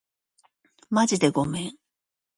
[0.89, 1.75] まじでごめん